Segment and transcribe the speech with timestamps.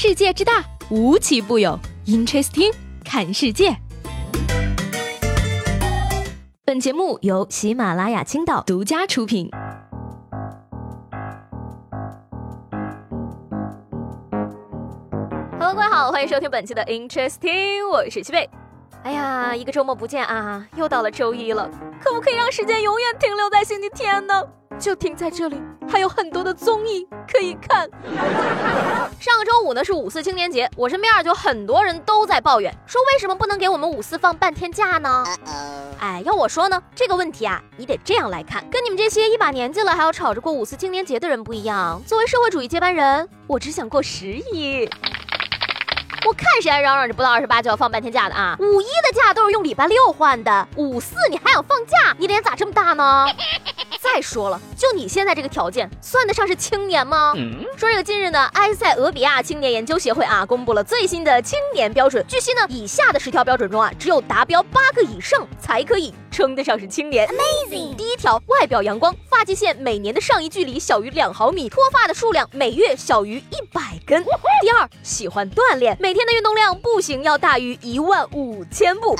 [0.00, 1.76] 世界之大，无奇不有。
[2.06, 2.72] Interesting，
[3.04, 3.76] 看世界。
[6.64, 9.50] 本节目由喜马拉雅青岛独家出品。
[15.58, 18.48] Hello，各位好，欢迎收听本期的 Interesting，我是七贝。
[19.02, 21.68] 哎呀，一个周末不见啊，又到了周一了，
[22.00, 24.44] 可不可以让时间永远停留在星期天呢？
[24.78, 25.60] 就停在这里，
[25.90, 27.88] 还有很多的综艺可以看。
[29.20, 35.24] 上个周五呢是五四青年节，我身边就很多人都在抱怨，说为什么不能给我们五四放半天假呢？
[35.98, 42.00] 哎，要我说呢，这个问题啊，你得这样来看，跟你们这些一把年纪了还要吵着过五四青年节的人不一样。
[42.06, 44.88] 作为社会主义接班人，我只想过十一。
[46.26, 48.56] 我看谁还嚷嚷着不到二十八就要放半天假的啊？
[48.60, 52.14] 五一的假都是用礼拜六换的，五四你还想放假？
[52.18, 53.26] 你脸咋这么大呢？
[54.14, 57.34] 再说了，就你现在这个条件，算得上是青年吗？
[57.76, 62.24] 说这个近日呢，埃塞俄比亚青年研究协会啊，公布了最新的青年标准。
[62.26, 67.28] 据悉呢，以下的十条标准中啊，只有达标八个以上才可以称得上是青年。
[67.28, 67.94] Amazing！
[67.96, 74.24] 第一条，外表阳光，发际线每年的上移距离小于两毫米，脱发的数量每月小于一百根。
[74.62, 79.14] 第二，喜欢锻炼，每天的运动量步行要大于一万五千步。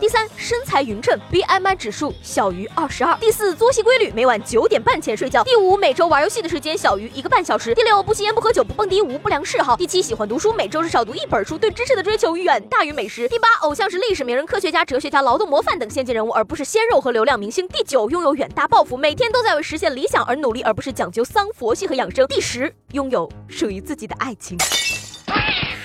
[0.00, 3.16] 第三，身材匀称，BMI 指数小于二十二。
[3.18, 4.12] 第四，作息规律。
[4.16, 5.44] 每晚九点半前睡觉。
[5.44, 7.74] 第五，每周玩游戏的时间小于一个半小时。
[7.74, 9.76] 第六，不吸烟不喝酒不蹦迪无不良嗜好。
[9.76, 13.28] 第七，喜欢读书，每周至少读一本书，对知识的追求远大于美食。
[13.28, 17.68] 第八，偶像是历史名人、科学家、哲学家、劳动模范等先进人物，而不是鲜肉和流量明星。
[17.68, 22.26] 第九，拥有远大抱负，每天都在为实现理想而努力，而不是讲究丧佛系和养生。
[22.26, 24.56] 第十，拥有属于自己的爱情。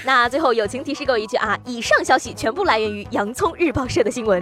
[0.06, 4.42] 那最后友情提示各位一句啊，以上消息全部来源于洋葱日报社的新闻。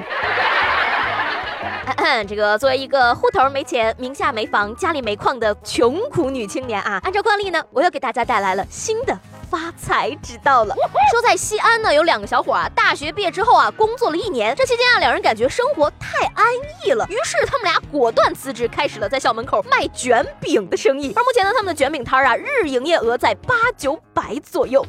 [2.27, 9.17] 这个作为一个户头没钱、名下没房、家里没矿的穷苦女青年啊，按照惯例呢，我又给大家带来了新的
[9.49, 10.75] 发财之道了。
[11.11, 16.45] 说在西安呢，有两个小伙啊，大学毕业之后啊，工作了一年，这期间啊，两人感觉生活太安
[16.85, 21.13] 逸了，于是他们俩果断辞职，开始了在校门口卖卷饼的生意。
[21.15, 24.85] 而目前呢，他们的卷饼摊啊，日营业额在八九百左右。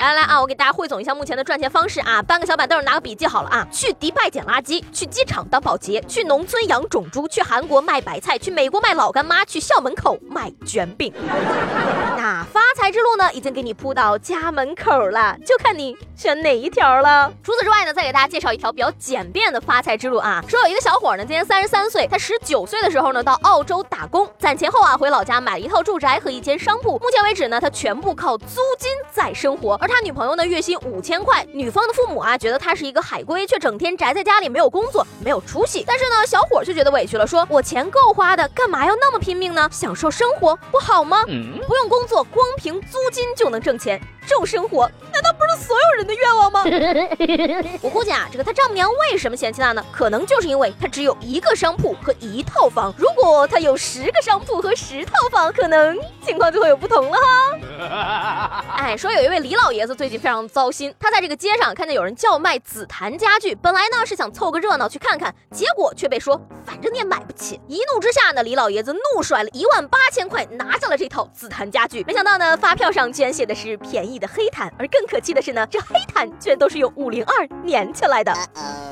[0.00, 0.40] 来来啊！
[0.40, 2.22] 我给大家汇总一下目前的赚钱方式啊！
[2.22, 3.66] 搬个小板凳，拿个笔记好了啊！
[3.72, 11.12] 去迪拜捡垃圾，去机场当保洁，去农村养种猪，去韩国卖白菜，去美国卖老干妈，去校门口卖卷饼。
[12.16, 17.30] 那发财之路呢，已经给你铺到家门口了，就看你选哪一条了。
[17.42, 20.42] 除此之外呢，再给大家介绍一条比较简便的发财之路啊！
[20.48, 26.92] 说有一个小伙呢，今年三十三岁，他十九岁的时候呢，到澳洲打工，攒钱后啊，回老家买了一套住宅和一间商铺。
[26.98, 31.44] 目前为止呢，他全部靠租金在生活，而他女朋友呢，月薪五千块。
[31.52, 35.84] 女方的父母啊，觉得他是一个海归，却整天宅在家里，没有工作，没有出息。
[35.86, 39.68] 但是呢，小伙却觉得委屈了，说我钱够花的，干嘛要那么拼命呢？
[39.70, 41.22] 享受生活不好吗？
[41.66, 44.00] 不用工作，光凭租金就能挣钱。
[44.28, 46.62] 这种生活难道不是所有人的愿望吗？
[47.80, 49.82] 我估计啊，这个他丈母娘为什么嫌弃他呢？
[49.90, 52.94] 可能就是因为他只有一个商铺和一套房。
[52.98, 58.64] 如果他有十个商铺和十套房，可能情况就会有不同了哈。
[58.76, 67.58] 哎，说有一位李老爷子最近非常糟心，他在这个街上看见有人叫卖紫檀家具，本来呢是想凑个热闹去看看，结果却被说反正你也买不起。
[67.66, 72.04] 一怒之下呢，李老爷子怒甩了一万八千块拿下了这套紫檀家具。
[72.06, 74.17] 没想到呢，发票上居然写的是便宜。
[74.18, 78.32] 的黑毯，而更可气的是呢，这黑毯居然都是用五零二粘起来的。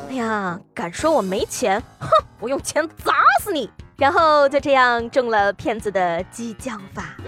[0.09, 1.82] 哎呀，敢说我没钱？
[1.98, 2.09] 哼，
[2.41, 3.70] 我用钱砸死你！
[3.97, 7.16] 然后就这样中了骗子的激将法。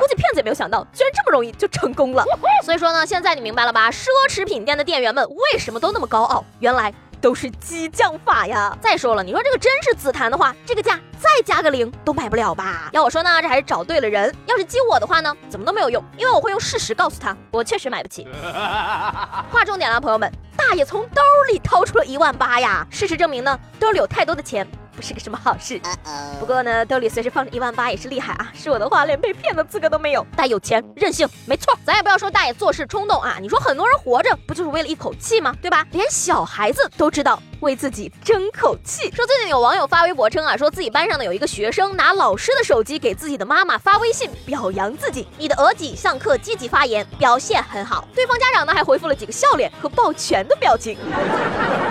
[0.00, 2.24] 估计骗子也没有想到，居然这么容易就成功了。
[2.64, 3.90] 所以说呢，现在你明白了吧？
[3.90, 6.44] 奢侈品店的店员们为什么都那么高傲？
[6.58, 6.92] 原来。
[7.20, 8.76] 都是激将法呀！
[8.80, 12.88] 再说了，你说这个真是紫檀的话，这个价再加个零都买不了吧？
[12.92, 14.34] 要我说呢，这还是找对了人。
[14.46, 18.26] 要是激我的话呢，怎么都没有用，因为我会用事实告诉他，我确实买不起。
[19.52, 22.86] 划重点了，朋友们，大爷从兜里掏出了一万八呀！
[22.90, 24.66] 事实证明呢，兜里有太多的钱。
[25.00, 25.80] 不是个什么好事。
[26.38, 28.52] 不过呢，兜里随时放着一万八也是厉害啊！
[28.52, 30.26] 是我的话，连被骗的资格都没有。
[30.36, 31.74] 大爷有钱任性，没错。
[31.86, 33.38] 咱也不要说大爷做事冲动啊！
[33.40, 35.56] 你说很多人活着不就是为了一口气吗？
[35.62, 35.86] 对吧？
[35.92, 37.40] 连小孩子都知道。
[37.60, 48.08] 为自己争口气，说最近有网友发微博称啊，说自己班上呢有一个学生拿老师的手机给自己的妈妈发微信表扬自己，你的儿子上课积极发言，表现很好。
[48.14, 50.96] 对方家长呢还回复了几个笑脸和抱拳的表情。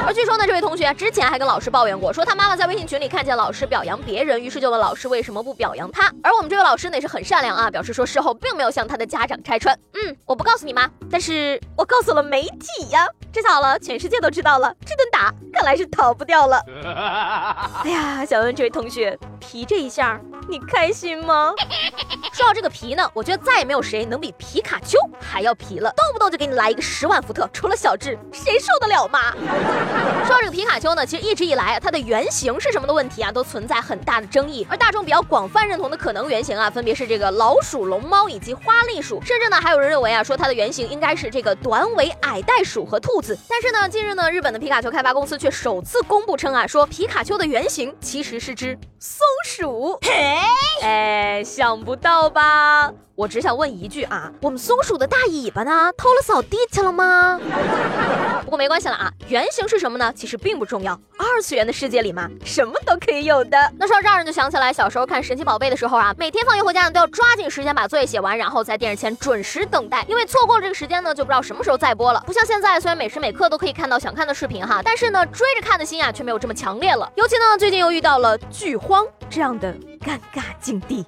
[0.07, 6.13] 而据说呢，这位同学之前还跟老师抱怨过，说他妈妈在微信群里看见老师表扬别人，于是就问老师为什么不表扬他。
[6.23, 9.77] 而我们这位老师呢也是很善良啊，表示说事后并没有向他的家长拆穿。
[9.93, 13.07] 嗯，我不告诉你妈，但是我告诉了媒体呀。
[13.31, 15.33] 这下好了，全世界都知道了，这顿打。
[15.53, 16.59] 看来是逃不掉了。
[17.83, 20.19] 哎呀，想问这位同学，皮这一下
[20.49, 21.53] 你开心吗？
[22.33, 29.31] 说到这个皮呢，我觉得再也没有谁能比皮卡丘还要皮了，动不动就给你来一个十万伏特，除了小智，谁受得了吗？
[30.25, 34.65] 说到这个皮卡丘呢，其实一直以来啊，它的原型是什么的问题啊，都存在很大的争议。
[34.69, 43.37] 而大众比较广泛认同的可能原型啊，分别是这个老鼠、龙猫以及花栗鼠，甚至呢还有人认为啊，说它的原型应该是这个短尾矮袋鼠和兔子。
[43.47, 49.99] 但是呢，近日呢，日本的皮卡丘开发公司却首次公布称啊，说皮卡丘的原型其实是只松鼠。
[50.01, 50.38] 嘿，
[50.81, 52.91] 哎，想不到吧？
[53.19, 55.91] 我只想问一句啊，我们松鼠的大尾巴呢？
[55.97, 57.37] 偷了扫地去了吗？
[58.45, 60.09] 不过没关系了啊，原型是什么呢？
[60.15, 60.97] 其实并不重要。
[61.17, 63.57] 二次元的世界里嘛，什么都可以有的。
[63.77, 72.23] 那说到这儿，就想起来小时候看神奇宝贝的时候啊，每天放学回家呢都要抓紧时间把作业写完，然后在电视前准时等待，因为错过了这个时间呢，就不知道什么时候再播了。
[72.25, 77.11] 不像现在，虽然每时每刻都可以看到想看的视频哈，但是呢，追着看的心啊却没有这么强烈了。
[77.15, 79.75] 尤其呢，最近又遇到了剧荒这样的。
[79.99, 81.05] 尴尬境地，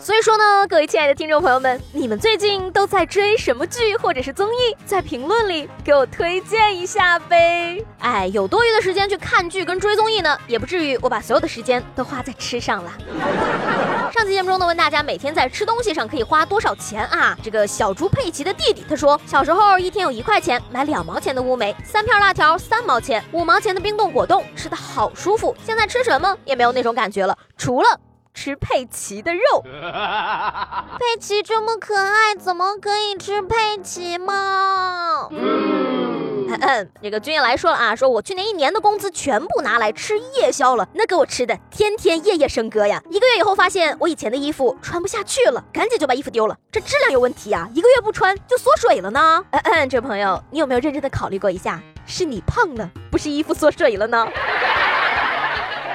[0.00, 4.76] 所以说呢，各位亲爱的听众朋友们，你们最近都在追什么剧或者是综艺？
[4.84, 7.84] 在评论里给我推荐一下呗。
[7.98, 12.92] 哎，有多余的时间去看剧跟追综艺呢，也不至于我把所有的时间都花在吃上了。
[14.12, 17.36] 上期节目中呢，问大家每天在吃东西上可以花多少钱啊？
[17.42, 25.56] 这个小猪佩奇的弟弟他说，小时候一天有一块钱买两毛钱的乌梅，三片辣条三毛钱，五毛钱的冰冻果冻，吃的好舒服。
[25.64, 27.88] 现在吃什么也没有那种感觉了，除了。
[28.36, 35.26] 吃佩奇的肉， 佩奇这么可爱，怎么可以吃佩奇吗？
[35.30, 43.02] 嗯，这个君夜来说了啊，说我去年一年的工资全部拿来吃夜宵了，那给我吃的天天夜夜笙歌呀。
[43.10, 47.66] 一个月以后发现我以前的衣服穿不下去了，赶紧就把衣服丢了，这质量有问题啊！
[47.72, 49.42] 一个月不穿就缩水了呢。
[49.50, 54.28] 嗯嗯，这朋友，你有没有认真的考虑过一下，是你胖了，不是衣服缩水了呢？